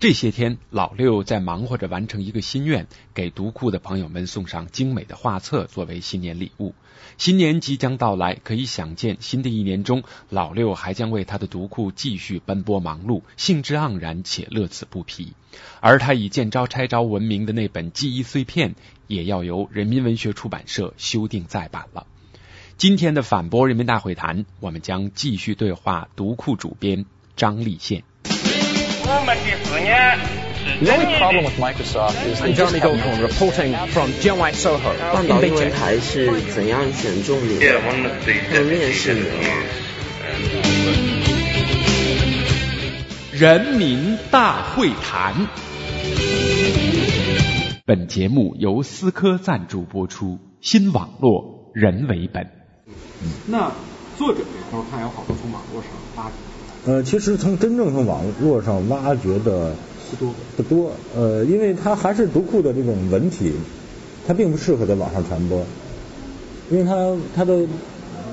[0.00, 6.74] 这些天，老六在忙活着完成一个心愿，给读库的朋友们送上精美的画册作为新年礼物。
[7.18, 15.34] 新年即将到来，可以想见，新的一年中，老六还将为他的读库继续奔波忙碌，兴致盎然且乐此不疲。
[15.80, 18.76] 而他以见招拆招闻名的那本记忆碎片，
[19.06, 22.06] 也要由人民文学出版社修订再版了。
[22.78, 27.04] 今天的反驳人民大会谈，我们将继续对话读库主编
[27.36, 28.02] 张立宪。
[29.30, 30.18] 我们的思念
[30.58, 31.44] 是 The only problem。
[31.44, 35.72] with Microsoft is they just Jeremy have Goldhorn reporting from Jianghuai Soho 半 in 岛英文 Beijing.
[35.72, 37.80] 台是怎样选中你的？
[37.80, 39.28] 和面试你了？
[43.32, 45.46] 人民大会谈。
[47.86, 52.50] 本节目由思科赞助播出，新网络人为本。
[53.46, 53.70] 那
[54.18, 56.32] 作者这头看有好多从网络上挖掘
[56.86, 59.74] 呃，其实从真正从网络上挖掘的
[60.10, 63.52] 不多，不多，呃，因为它还是读库的这种文体，
[64.26, 65.62] 它并不适合在网上传播，
[66.70, 67.66] 因为它它的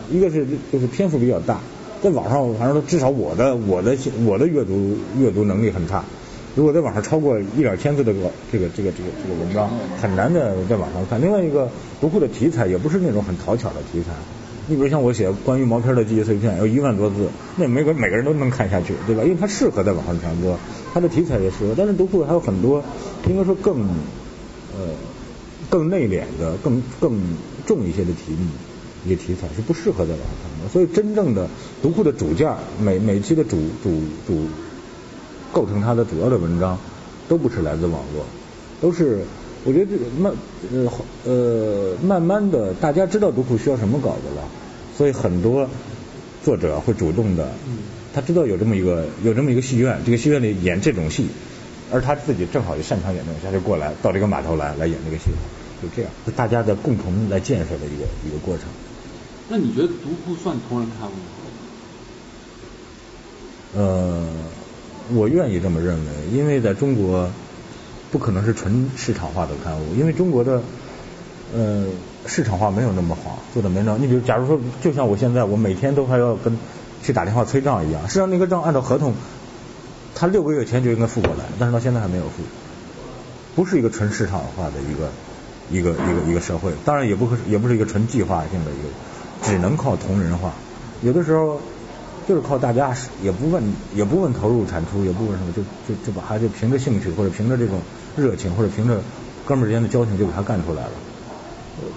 [0.10, 1.60] 一个是就是篇幅比较大，
[2.02, 6.06] 在网上反正至少我的我的我的阅读阅读能力很差，
[6.56, 9.70] 如果在网上超过一两千字的这个这个这个这个这个文章，
[10.02, 11.22] 很难的在网上看。
[11.22, 14.14] 另外一个读库的题材也不是那种很讨巧的题材。
[14.70, 19.24] 你比如像我写关于毛片的记忆碎片，有一万多字，那每个每个人都能看下去，对吧？
[19.24, 20.60] 因为它适合在网上传播，
[20.94, 21.74] 它的题材也适合。
[21.78, 22.84] 但是读库还有很多，
[23.28, 23.82] 应该说更
[24.78, 24.94] 呃
[25.70, 27.18] 更内敛的、更更
[27.66, 28.46] 重一些的题目、
[29.06, 30.70] 一些题材是不适合在网上传播。
[30.70, 31.48] 所以真正的
[31.82, 34.48] 读库的主件，每每期的主主主
[35.54, 36.78] 构成它的主要的文章，
[37.30, 38.26] 都不是来自网络，
[38.82, 39.20] 都是
[39.68, 40.32] 我觉得这个慢
[40.72, 40.90] 呃
[41.26, 44.48] 呃慢慢的大家知道读库需要什么稿子了，
[44.98, 45.70] 所以很多
[46.42, 47.52] 作者会主动的，
[48.14, 51.28] 他知道有这么一个有这么一个戏院，这个戏院里演这种戏，
[51.92, 55.26] 而他自己正好也擅长演这种戏，他就过来到这个码头来来演这个戏，
[55.84, 58.68] 就这样，是大家的共同来建设的一个一个过程。
[59.50, 61.20] 那你觉得读库算同人刊物吗？
[63.76, 64.26] 呃，
[65.14, 67.30] 我愿意这么认为，因为在中国
[68.12, 70.62] 不可能是纯市场化的刊物，因为中国的
[71.54, 71.86] 呃
[72.26, 73.98] 市场化没有那么好，做的没那么。
[74.00, 76.58] 你比如，假如说，就像我现在，我每天都还要跟
[77.04, 79.14] 去打电话催账一样，实际上那个账按照合同，
[80.16, 82.44] 他六个月前就应该付过来，但是到现在还没有付，
[83.56, 85.10] 不是一个纯市场化的一个
[85.70, 88.90] 一个一个一个社会，当然也不可也不是一个纯计划性的一个，
[89.44, 90.54] 只能靠同人化，
[91.02, 91.60] 有的时候。
[92.28, 92.94] 就是靠大家，
[93.24, 93.64] 也不问
[93.96, 97.80] 也不问投入产出，也不问什么，就就就把它就凭着兴趣或者凭着这种
[98.18, 99.00] 热情或者凭着
[99.46, 100.92] 哥们儿之间的交情就给它干出来了，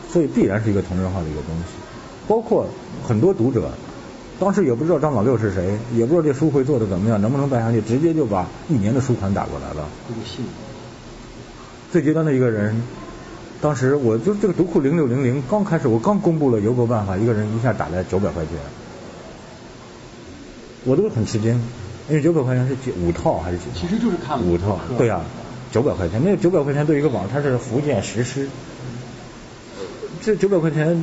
[0.09, 1.75] 所以必然是一个同质化的一个东西。
[2.29, 2.69] 包括
[3.03, 3.73] 很多读者，
[4.39, 9.89] 当时也不知道张老六是谁，也不知道这书会做的怎么样，能不能办下去，直接就把一年的书款打过来了。
[10.09, 10.45] 这个信，
[11.91, 12.81] 最极端的一个人，
[13.61, 18.55] 当时我就这个读库零六零零刚开始，我刚公布了邮购办法，一个人一下打来九百块钱。
[20.85, 21.61] 我都很吃惊，
[22.09, 23.71] 因为九百块钱是几五套还是几套？
[23.75, 25.25] 其实就是看五套，对呀、啊，
[25.71, 28.49] 九百块钱，那九百块钱对一个网，它是福建实施，
[30.23, 31.03] 这九百块钱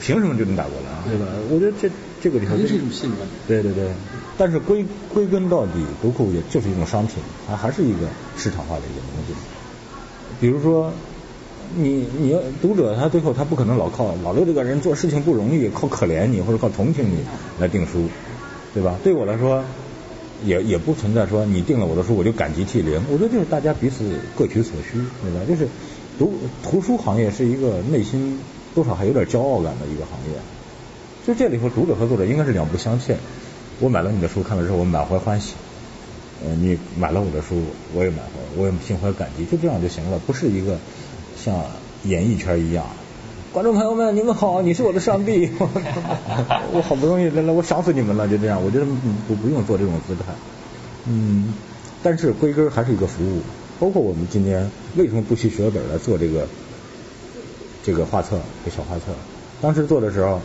[0.00, 1.04] 凭什么就能打过来啊？
[1.06, 1.26] 对吧？
[1.50, 1.90] 我觉得这
[2.20, 3.18] 这个里头肯定是一种信任。
[3.46, 3.90] 对对对，
[4.36, 7.16] 但是归归根到底，读库也就是一种商品，
[7.46, 9.34] 它还是一个市场化的一个东西。
[10.40, 10.92] 比如说，
[11.76, 17.18] 你你要读者他最后他不可能老靠老六这个人做事情不容易，靠可怜你或者靠同情你
[17.60, 18.04] 来订书。
[18.74, 18.98] 对吧？
[19.02, 19.64] 对我来说，
[20.44, 23.00] 也也不存在说你订了我的书我就感激涕零。
[23.10, 25.40] 我觉得就是大家彼此各取所需，对吧？
[25.48, 25.68] 就是
[26.18, 28.38] 读图书行业是一个内心
[28.74, 30.38] 多少还有点骄傲感的一个行业。
[31.26, 33.18] 就这里头，读者和作者应该是两不相欠。
[33.80, 35.54] 我买了你的书，看了之后我满怀欢喜。
[36.44, 37.60] 呃，你买了我的书，
[37.94, 40.78] 我也满怀，我也心怀感激，就这样就行了，不是一个
[41.36, 41.64] 像
[42.04, 42.86] 演艺圈一样。
[43.50, 45.50] 观众朋友们，你们好，你是我的上帝，
[46.70, 48.84] 我好不容易来了，我想死你们了，就这样，我觉得
[49.26, 50.24] 不不用做这种姿态，
[51.06, 51.54] 嗯，
[52.02, 53.40] 但是归根还是一个服务，
[53.80, 56.46] 包括我们今天为什么不惜血本来做这个
[57.82, 59.04] 这个画册，这小画册，
[59.62, 60.40] 当时做的时候，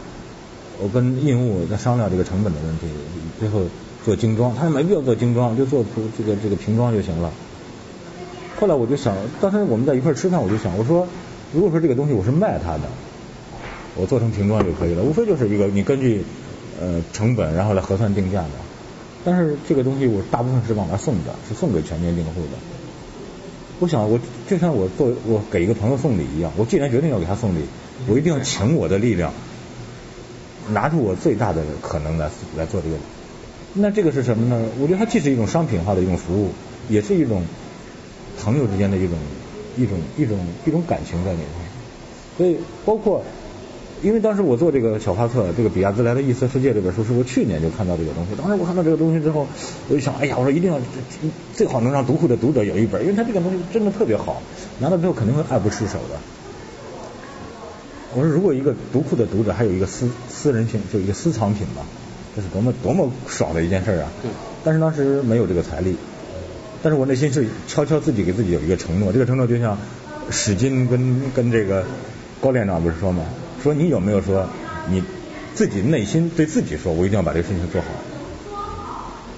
[0.82, 2.88] 我跟印务在商量这个成本的问题，
[3.38, 3.64] 最后
[4.06, 5.84] 做精装，他说没必要做精装，就做
[6.18, 7.30] 这个这个瓶装就行了。
[8.62, 11.06] 后来我就想，当时我们在一块吃饭，我就想，我说。
[11.54, 12.82] 如果说这个东西我是卖它的，
[13.96, 16.24] 我做成瓶装就可以了，无非就是一个你根据
[16.82, 18.50] 呃成本然后来核算定价的。
[19.24, 22.58] 但是这个东西我大部分是往那送的，是送给全年订户的。
[23.80, 27.60] 我想我就像我做我给一个朋友送礼一样，我既然决定要给他送礼，
[28.08, 29.32] 我一定要倾我的力量，
[30.72, 32.96] 拿出我最大的可能来来做这个。
[33.74, 34.66] 那这个是什么呢？
[34.80, 36.52] 我觉得它既是一种商品化的一种服务，
[36.90, 37.44] 也是一种
[38.42, 39.18] 朋友之间的一种
[39.78, 41.48] 一种一种一种感情在里面。
[42.38, 43.24] 所以包括，
[44.02, 48.32] 因为当时我做这个小画册，这个比亚兹莱的异色世界这本书是我去年就看到这个东西。
[48.36, 49.48] 当时我看到这个东西之后，
[49.90, 50.80] 我就想，哎呀，我说一定要
[51.54, 54.42] 最好能让读库的读者有一本，因为他这个东西真的特别好，
[54.80, 56.20] 拿到之后肯定会爱不释手的。
[58.16, 61.84] 我说，如果一个读库的读者还有一个私私人品，就一个私藏品吧，
[62.36, 64.12] 这是多么多么爽的一件事啊！
[64.22, 64.32] 对。
[64.64, 65.96] 但是当时没有这个财力，
[66.84, 69.76] 但是我内心是悄悄自己给自己有一个承诺，这个承诺就像
[70.30, 71.84] 史金跟跟这个
[72.40, 73.24] 高连长不是说吗？
[73.64, 74.48] 说你有没有说
[74.90, 75.02] 你
[75.56, 77.88] 自己内心对自己说，我一定要把这个事情做好？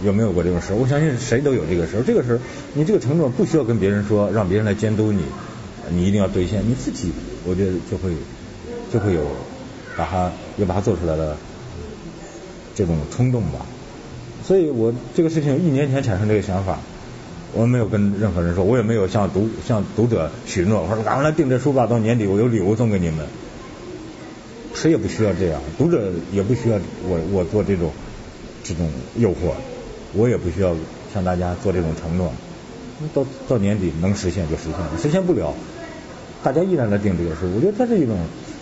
[0.03, 0.73] 有没有过这种事？
[0.73, 2.03] 我相信谁都有这个事。
[2.05, 2.41] 这个事，
[2.73, 5.23] 你这个承诺不需要跟别人说，让别人来监督你，
[5.89, 7.13] 你一定要兑现，你自己
[7.45, 8.11] 我觉得就会。
[8.93, 9.21] 就会有
[9.97, 11.35] 把它要把它做出来的
[12.75, 13.65] 这种冲动吧，
[14.45, 16.79] 所以我这个事情一年前产生这个想法，
[17.55, 23.25] 我没有跟任何人说，我也没有向读向读者许诺，我说赶快来订这书吧，到年底我有礼物送给你们，
[24.73, 27.91] 谁也不需要这样，读者也不需要我我做这种
[28.63, 29.53] 这种诱惑，
[30.13, 30.75] 我也不需要
[31.13, 32.31] 向大家做这种承诺，
[33.13, 35.55] 到到年底能实现就实现了，实现不了，
[36.43, 38.17] 大家依然来订这个书，我觉得它是一种。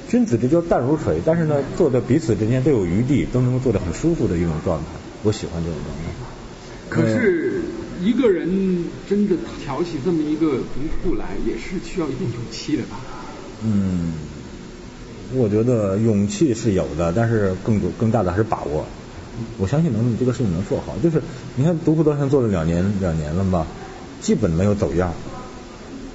[0.09, 4.85] 君子之交淡如水，但是呢，做的彼此之间都有余地，都能够做得很舒服的一种状态。
[5.23, 6.03] 我喜欢这种状态。
[6.87, 7.52] 可是
[8.01, 12.99] 一个人真的挑起这么一个独库来，也是需要一定勇气的吧？
[13.63, 14.13] 嗯，
[15.33, 18.85] 我觉得勇气是有的，但是更多更大的还是把握。
[19.57, 20.95] 我相信能这个事情能做好。
[21.03, 21.21] 就是
[21.55, 23.67] 你看独库到现在做了两年两年了吧，
[24.21, 25.13] 基本没有走样。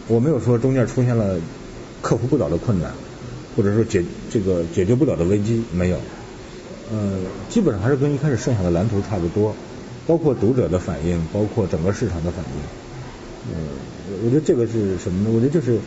[0.06, 1.38] 我没有说中间出现了
[2.00, 2.92] 克服不了的困难。
[3.56, 5.98] 或者说解这个解决不了的危机没有，
[6.92, 9.52] 呃，基本上还是跟一开始设想的蓝图差不多，
[10.08, 12.50] 包括读者的反应，包括整个市场的反应，
[13.52, 13.60] 呃，
[14.24, 15.30] 我觉得这个是什么呢？
[15.32, 15.78] 我觉得就是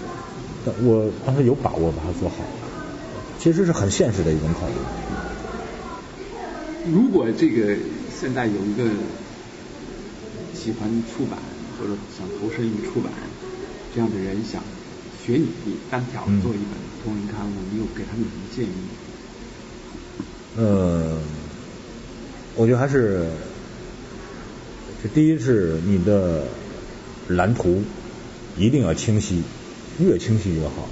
[0.83, 2.35] 我当时有把握把它做好，
[3.39, 4.75] 其实是很现实的一种考虑。
[6.93, 7.75] 如果这个
[8.19, 8.83] 现在有一个
[10.53, 11.39] 喜欢出版
[11.79, 13.11] 或者想投身于出版
[13.93, 14.61] 这样的人想。
[15.23, 15.45] 学你
[15.91, 18.71] 单挑做一本同人刊物，你有给他们什么建议？
[20.57, 21.19] 呃，
[22.55, 23.27] 我觉得还是，
[25.01, 26.43] 这第一是你的
[27.27, 27.81] 蓝图
[28.57, 29.41] 一定要清晰，
[29.99, 30.87] 越清晰越好。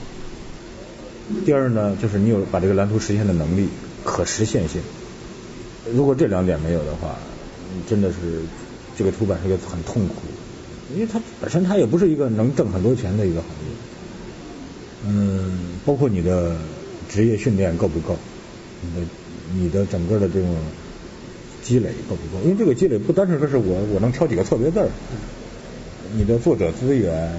[1.45, 3.67] 第二呢，就是你有把这个蓝图实现的能力，
[4.03, 4.81] 可实现性。
[5.93, 7.17] 如果这两点没有的话，
[7.87, 8.41] 真的是
[8.97, 10.15] 这个出版是一个很痛苦，
[10.95, 13.75] 因为它本身它也不是一个能挣很多钱的一个行业。
[15.07, 16.55] 嗯，包括你的
[17.07, 18.17] 职业训练够不够？
[18.81, 19.07] 你的
[19.53, 20.55] 你的整个的这种
[21.63, 22.43] 积累够不够？
[22.43, 24.89] 因为这个积累不单纯说是我我能挑几个错别字儿，
[26.15, 27.31] 你的作者资源、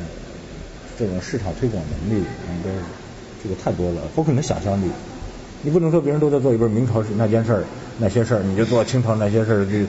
[0.98, 2.70] 这种市场推广能力，你的
[3.42, 4.86] 这个太多了，包括你的想象力。
[5.62, 7.64] 你不能说别人都在做一本明朝那件事儿、
[7.98, 9.84] 那些事儿，你就做清朝那些事儿，这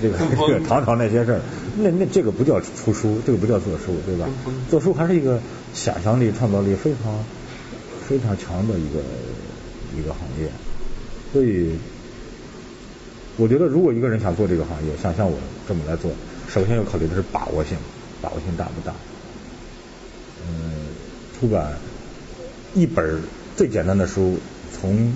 [0.00, 0.16] 这个
[0.46, 1.40] 这个 唐朝那些事儿，
[1.76, 4.26] 那那这个不叫出书，这个不叫做书，对吧？
[4.70, 5.38] 做书还是一个
[5.74, 7.22] 想象力、创造力非常
[8.08, 9.00] 非常强的一个
[9.98, 10.48] 一个行业。
[11.34, 11.72] 所以，
[13.36, 16.10] 我觉得如果一个人想做这个行业，想像我这么来做，
[16.48, 17.76] 首先要考虑的是把握性，
[18.20, 18.94] 把握性大不大？
[20.46, 20.72] 嗯，
[21.38, 21.74] 出版
[22.74, 23.22] 一本
[23.56, 24.38] 最简单的书。
[24.72, 25.12] 从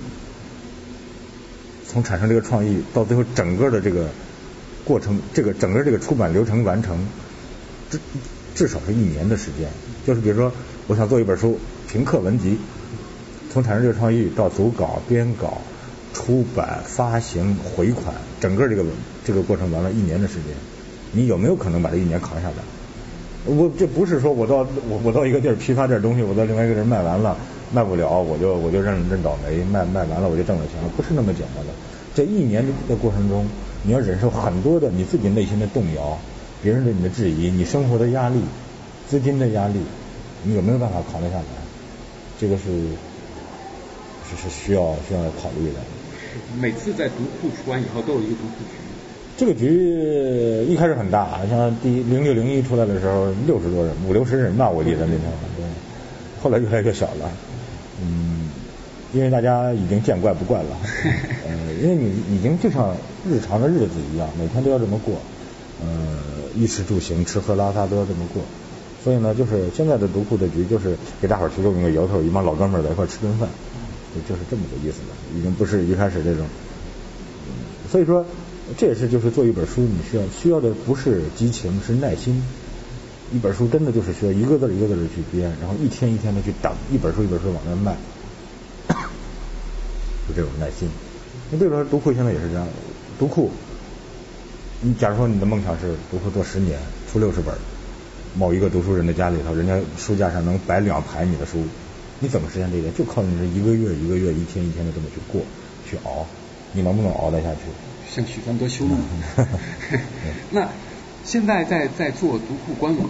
[1.87, 4.09] 从产生这个创意到最后整个的这个
[4.83, 7.07] 过程，这个整个这个出版流程完成，
[7.89, 7.99] 至
[8.53, 9.69] 至少是一年的时间。
[10.05, 10.51] 就是比如说，
[10.85, 11.57] 我想做一本书，
[11.89, 12.59] 评课文集，
[13.51, 15.61] 从产生这个创意到组稿、编稿、
[16.25, 18.83] 出版、发行、回款，整个这个
[19.23, 20.55] 这个过程完了一年的时间，
[21.11, 22.55] 你有没有可能把这一年扛下来？
[23.45, 27.37] 我这不是说我到我我到一个地儿批发点东西，我到另外一个人卖完了。
[27.73, 31.73] 卖不了，我就我就认认倒霉，卖卖完了我就挣了钱了，不是那么简单的。
[32.13, 33.45] 这一年的过程中，
[33.83, 36.17] 你要忍受很多的你自己内心的动摇，
[36.61, 38.39] 别人对你的质疑，你生活的压力，
[39.09, 39.79] 资金的压力，
[40.43, 41.43] 你有没有办法扛得下来？
[42.39, 42.63] 这个是
[44.29, 45.79] 是是需要需要考虑的。
[46.59, 48.75] 每次在独库出完以后都有一个独库局。
[49.37, 55.21] 这个局一开始很大，像第零六零一出来的时候六十多人，五六十人吧，我记得那天，
[55.57, 55.65] 对。
[56.41, 57.29] 后来越来越小了。
[58.01, 58.49] 嗯，
[59.13, 60.77] 因为大家已经见怪不怪了，
[61.47, 65.15] 呃，因为你已经就像日常的日子一样，每天都要这么过，
[65.81, 65.87] 呃，
[66.55, 68.41] 衣食住行、吃喝拉撒都要这么过，
[69.03, 73.47] 所以呢，就是现在的独库的局，就是给大伙儿提供一个由头，一帮老哥们儿在一块儿吃顿饭，
[74.27, 76.45] 就是这么个意思了，已经不是一开始这种，
[77.91, 78.25] 所以说
[78.77, 82.41] 这也是就是做一本书，你需要需要的不是激情，是耐心，
[83.31, 87.95] 一本书真的就是需要一个字一个字的去编，然后一天一天的去等，一本书一本书往那卖，
[90.27, 90.89] 就这种耐心。
[91.51, 92.67] 你比如说读库现在也是这样，
[93.19, 93.51] 读库，
[94.81, 96.79] 你假如说你的梦想是读库做十年，
[97.11, 97.53] 出六十本，
[98.35, 101.63] 某一个读书人的家里头，人家书架上能摆两排你的书，
[102.19, 102.89] 你怎么实现这个？
[102.91, 105.41] 就靠你这一个月一个月、一天一天的这么去过，
[105.89, 106.25] 去熬，
[106.73, 107.59] 你能不能熬得下去？
[108.09, 108.95] 像许三多修路。
[110.51, 110.69] 那
[111.25, 113.09] 现在在在做读库官网，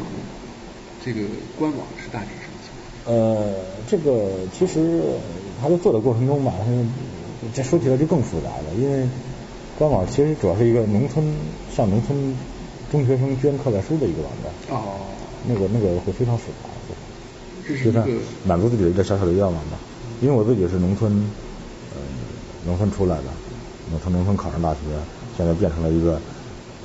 [1.05, 1.21] 这个
[1.59, 2.71] 官网是大致什么情
[3.03, 3.15] 况？
[3.15, 3.53] 呃，
[3.87, 5.01] 这个其实
[5.61, 6.53] 它在做的过程中吧，
[7.53, 9.07] 这说起来就更复杂了，因为
[9.77, 11.35] 官网其实主要是一个农村
[11.75, 12.35] 向农村
[12.91, 14.75] 中学生捐课外书的一个网站。
[14.75, 14.95] 哦。
[15.47, 16.69] 那个那个会非常复杂。
[17.67, 18.05] 这是一个
[18.45, 19.77] 满足自己的一个小小的愿望吧。
[20.21, 21.11] 因为我自己是农村，
[21.93, 22.01] 呃，
[22.65, 23.23] 农村出来的。
[23.93, 24.79] 我从农村考上大学，
[25.37, 26.19] 现在变成了一个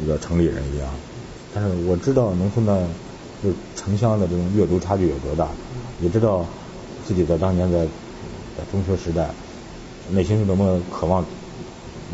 [0.02, 0.88] 一个城里人一样。
[1.54, 2.86] 但是我知道农村的
[3.42, 5.48] 就城乡的这种阅读差距有多大，
[6.00, 6.44] 也知道
[7.06, 9.30] 自己在当年在在中学时代
[10.10, 11.24] 内心是多么渴望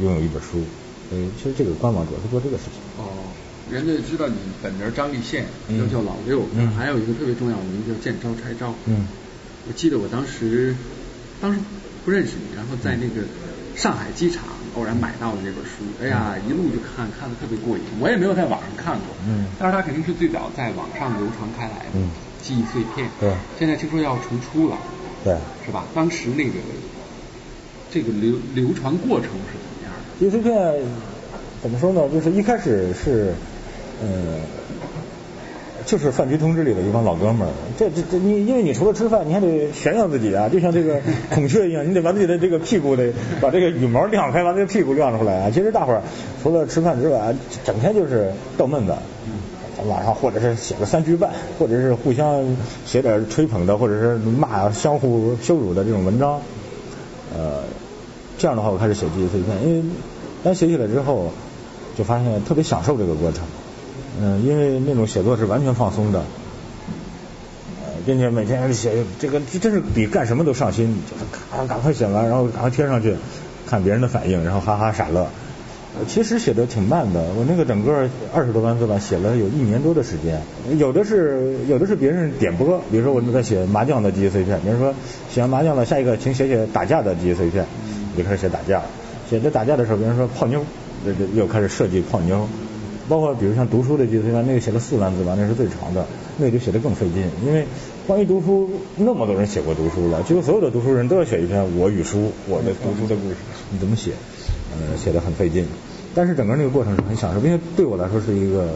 [0.00, 0.62] 拥有一本书。
[1.08, 2.74] 所以其实这个官网主要是做这个事情。
[2.98, 3.05] 哦，
[3.70, 5.44] 人家知道你本名张立宪，
[5.78, 8.74] 又叫老六，嗯，还有一个特别重要的名字叫见招拆招。
[8.86, 9.06] 嗯，
[9.68, 10.74] 我记得我当时
[11.40, 11.58] 当时
[12.04, 13.26] 不认识你，然后在那个
[13.74, 14.44] 上海机场。
[14.76, 17.82] 偶然买到了这本书，哎呀，一路就看，看的特别过瘾。
[17.98, 22.10] 我也没有在网上看过，嗯，但是它肯定是最早在网上流传开来的，嗯，
[22.42, 23.32] 记忆碎片，对。
[23.58, 24.76] 现在听说要重出了，
[25.24, 25.86] 对，是吧？
[25.94, 26.52] 当时那个
[27.90, 30.18] 这个流流传过程是怎么样的？
[30.20, 30.52] 记忆碎片
[31.62, 32.06] 怎么说呢？
[32.10, 33.32] 就是一开始是，
[34.02, 34.08] 呃。
[35.84, 41.00] 就是饭局通知里的一帮老哥们儿，这这这你因为你除了吃饭，你还得炫耀自己啊，就像这个
[41.30, 45.50] 孔雀一样，你得把自己的这个屁股得 把这个羽毛亮开，把这个屁股亮出来啊。
[45.54, 46.02] 其实大伙儿
[46.42, 47.32] 除了吃饭之外，
[47.64, 48.94] 整天就是逗闷子，
[49.86, 52.44] 晚上或者是写个三句半，或者是互相
[52.84, 56.40] 写点吹捧的，或者是骂相互羞辱的这种文章。
[57.32, 57.62] 呃，
[58.38, 59.84] 这样的话我开始写记忆碎片，因为
[60.42, 61.30] 当写起来之后，
[61.96, 63.44] 就发现特别享受这个过程。
[64.20, 66.20] 嗯，因为那种写作是完全放松的，
[67.84, 73.14] 呃，并且每天写这个，真是比干什么都上心，就是赶赶快写完，然后赶快贴上去，
[73.66, 75.28] 看别人的反应，然后哈哈傻乐。
[76.06, 80.42] 其实写的挺慢的，我那个整个二十多万字吧，写了有一年多的时间。
[80.78, 84.94] 有的是有的是别人点播，比如说我正在写麻将的记忆碎片，别人说
[85.30, 87.64] 写完麻将了，下一个请写写打架的记忆碎片，
[88.14, 88.82] 就开始写打架。
[89.30, 90.62] 写着打架的时候，别人说泡妞，
[91.02, 92.46] 这这又开始设计泡妞。
[93.08, 96.06] 包括比如像读书的记碎片，那个写了四万字吧，那是最长的，
[96.38, 97.28] 那个就写的更费劲。
[97.44, 97.66] 因为
[98.06, 103.36] 关于读书，那么多人写过读书了，几乎所有的读书人都要写一篇我与书，我的读书的故事，
[103.70, 104.12] 你怎么写？
[104.72, 105.66] 呃，写的很费劲。
[106.14, 108.70] 但是整个那个过程是很享受，并且对我来说是一个，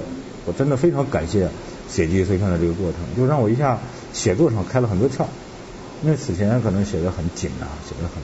[0.47, 1.49] 我真的非常感谢
[1.89, 3.79] 写记碎片的这个过程，就让我一下
[4.13, 5.25] 写作上开了很多窍。
[6.03, 8.23] 因为此前可能写的很紧啊，写的很，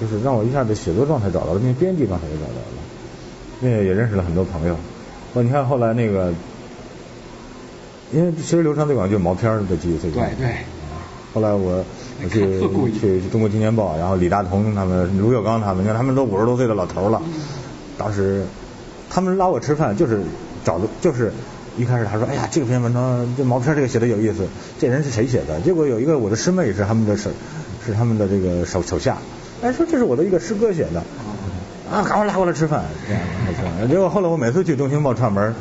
[0.00, 2.78] 就是让我一下子写作状态找到了，并且编辑状态也找到了，
[3.60, 4.76] 并且也认识了很多朋友。
[5.32, 6.32] 哦，你看后来那个，
[8.12, 10.26] 因为其实流传最广就是毛片的记忆最广。
[10.26, 10.56] 对对。
[11.32, 11.84] 后来我
[12.22, 17.22] 我去去中国青年报，然后李大同他们、卢小刚他们，你看他们都五十多岁的老头了。
[17.96, 18.44] 当时
[19.08, 20.20] 他们拉我吃饭，就是
[20.64, 21.32] 找的，就是
[21.78, 24.48] 一开始他说，哎呀，这篇文章这毛片这个写的有意思，
[24.80, 25.60] 这人是谁写的？
[25.60, 27.30] 结果有一个我的师妹是他们的手，
[27.86, 29.18] 是他们的这个手手下，
[29.62, 31.04] 哎说这是我的一个师哥写的。
[31.90, 32.84] 啊，赶快拉过来吃饭。
[33.88, 35.52] 结果后来我每次去《东兴报》串门，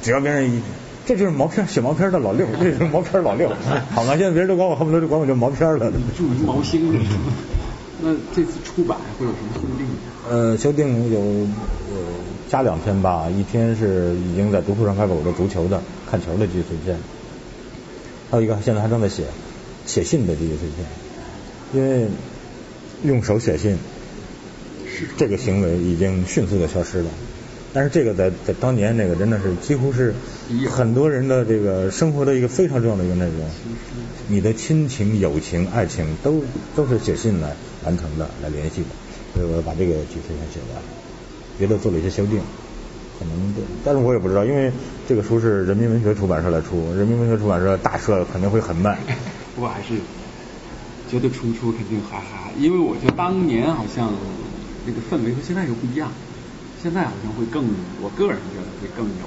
[0.00, 0.60] 只要别人一，
[1.04, 3.50] 这就是毛片写毛片的老六，这就是毛片老六，
[3.92, 4.16] 好吗？
[4.16, 5.90] 现在别人都管我恨不得就管我叫毛片了。
[6.16, 7.04] 注于毛星
[8.00, 9.86] 那这次出版会有什么修订？
[10.30, 12.02] 呃，修订有呃
[12.48, 16.96] 加两篇吧，一篇是已经在读库上发表的足球的看球的记忆碎片，
[18.30, 19.24] 还有一个现在还正在写
[19.86, 20.86] 写信的这些碎片，
[21.72, 22.08] 因为
[23.02, 23.76] 用手写信。
[25.16, 27.10] 这个行为已经迅速的消失了，
[27.72, 30.14] 但是这个在在当年那个真的是几乎是
[30.70, 33.34] 很多人的这个生活的一个非常重要的一个内容。
[34.28, 36.42] 你的亲情、友情、爱情都
[36.74, 38.88] 都是写信来完成的，来联系的。
[39.34, 40.82] 所以我把这个记事先写完，
[41.58, 42.38] 别的做了一些修订，
[43.18, 44.72] 可能但是我也不知道，因为
[45.06, 48.96] 这个书是人民文学出版社来出，人民文学出版社大社肯定会很慢。
[49.54, 49.94] 不过还是
[51.10, 54.12] 觉得出出肯定哈哈，因为我觉得当年好像。
[54.86, 56.12] 这个氛围和现在又不一样，
[56.80, 57.66] 现在好像会更，
[58.00, 59.26] 我个人觉得会更有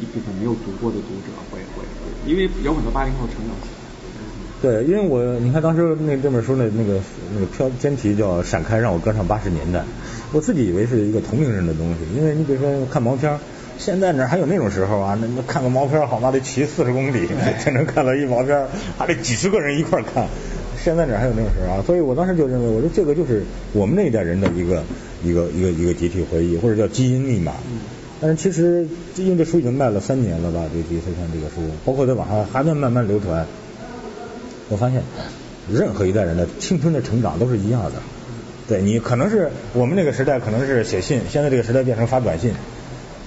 [0.00, 3.82] 一部分没有读过的读者会会会，因为有很多八零后成长起来。
[4.62, 7.00] 对，因为我你看当时那这本书那那个
[7.34, 9.80] 那个标标题叫《闪开，让我歌唱八十年代》，
[10.32, 13.38] 我自己以为是一个同龄人的东西，因为你比如说看毛片，
[13.76, 15.18] 现在哪还有那种时候啊？
[15.20, 20.28] 那那看个毛片好嘛，得骑四十公里 才能看到一毛片，还得几十个人一块看。
[20.82, 21.82] 现在哪还有那种事啊？
[21.86, 24.82] 所以我当时就认为，我说这个就是我们那一代人的一个
[25.22, 27.52] 一个一个一个集体回忆，或者叫基因密码。
[28.20, 28.86] 但是其实
[29.16, 30.64] 因为这书已经卖了三年了吧？
[30.72, 33.46] 这第一次看这个书，包括在网上还在慢慢流传。
[34.68, 35.02] 我发现，
[35.72, 37.92] 任何一代人的青春的成长都是一样的。
[38.68, 42.52] 对你可能是我们那个时代可能是写信，现在这个时代变成发短信。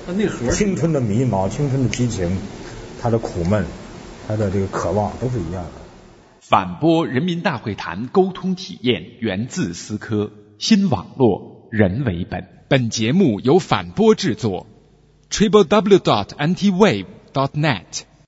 [0.07, 0.49] 那内核。
[0.49, 2.37] 青春的迷茫，青春的激情，
[3.01, 3.65] 他的苦闷，
[4.27, 5.84] 他的这个渴望都是一样的。
[6.47, 12.47] 反播人民大会谈沟通体验源自思科新网络人为本。
[12.69, 14.67] 本节目由反播制作
[15.31, 18.03] ，triple w dot anti wave dot net。